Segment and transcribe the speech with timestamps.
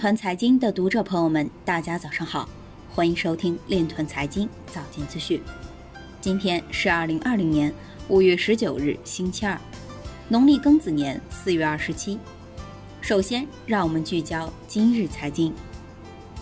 [0.00, 2.48] 团财经的读者朋友们，大家早上好，
[2.90, 5.38] 欢迎收听链团财经早间资讯。
[6.22, 7.70] 今天是二零二零年
[8.08, 9.60] 五月十九日，星期二，
[10.30, 12.18] 农历庚子年四月二十七。
[13.02, 15.52] 首先，让我们聚焦今日财经。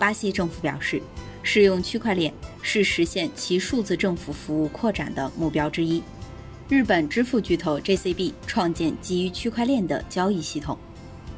[0.00, 1.00] 巴西政府表示，
[1.44, 6.02] 使用区块链是实现其数字政府服务扩展的目标之一。
[6.68, 10.76] 日本支付巨头 JCB 创建基于区块链的交易系统。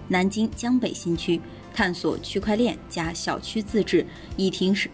[0.09, 1.41] 南京江北新区
[1.77, 4.91] 探索区块链加小区自治，以提升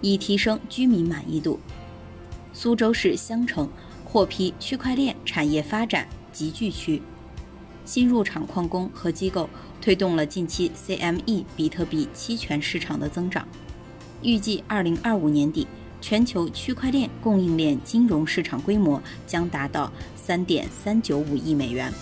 [0.00, 1.58] 以提升居民满意度。
[2.52, 3.68] 苏州市襄城
[4.04, 7.02] 获批区块链产业发展集聚区。
[7.84, 13.48] 新入场矿工和机构推动了近期 CME 比特币期权市场的增长。
[14.22, 15.66] 预计2025年底，
[16.00, 19.92] 全球区块链供应链金融市场规模将达到
[20.24, 21.92] 3.395亿美元。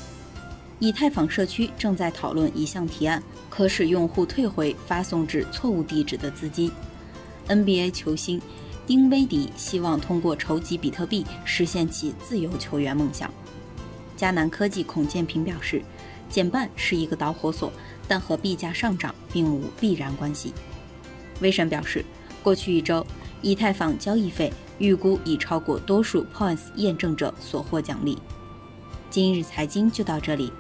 [0.79, 6.71] 以太坊社区正在讨论一项提案，可使用户退回发送至错误地址的资金。
[7.49, 8.41] NBA 球星
[8.87, 13.33] 丁威迪希望通过筹集比特币实现其自由球员梦想。
[14.19, 15.83] 迦南科技孔建平表示，
[16.29, 17.73] 减半是一个导火索，
[18.07, 20.53] 但和币价上涨并无必然关系。
[21.41, 22.05] 威神表示，
[22.43, 23.07] 过去一周
[23.41, 28.19] 以太坊交易费预估已超过多数 Points 验证者所获奖励。
[29.09, 30.53] 今日财经就到这里。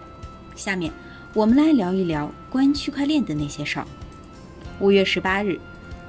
[0.56, 0.90] 下面
[1.32, 3.86] 我们来聊一聊关于区块链的那些事儿。
[4.80, 5.60] 五月十八日，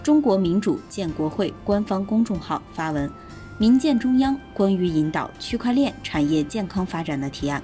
[0.01, 3.09] 中国民主建国会官方公众号发文，
[3.57, 7.61] 民建中央关于引导区块链产业健康发展的提案。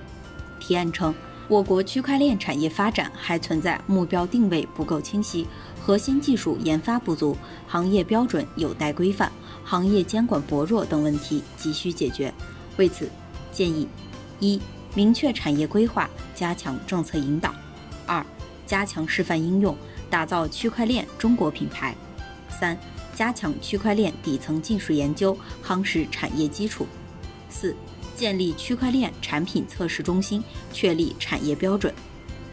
[0.59, 1.13] 提案称，
[1.47, 5.47] 我国区块链产业发展还存在目标定位不够清晰、
[5.81, 7.35] 核心技术研发不足、
[7.67, 9.31] 行业标准有待规范、
[9.63, 12.33] 行业监管薄弱等问题，急需解决。
[12.77, 13.09] 为此，
[13.51, 13.87] 建议
[14.39, 14.59] 一。
[14.95, 17.51] 明确产业规划，加强政策引导；
[18.05, 18.25] 二、
[18.65, 19.75] 加强示范应用，
[20.09, 21.93] 打造区块链中国品牌；
[22.49, 22.77] 三、
[23.15, 26.85] 加强区块链底层技术研究，夯实产业基础；
[27.49, 27.75] 四、
[28.15, 31.91] 建立区块链产品测试中心，确立产业标准；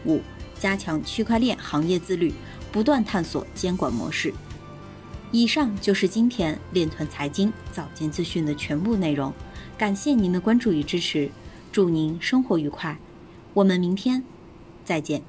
[0.05, 0.19] 五、
[0.59, 2.33] 加强区块链行业自律，
[2.71, 4.33] 不断探索监管模式。
[5.31, 9.31] 以上就是今天链团财经早间资讯的全部内容，
[9.77, 11.29] 感谢您的关注与支持。
[11.71, 12.97] 祝您生活愉快，
[13.53, 14.23] 我们明天
[14.83, 15.21] 再见。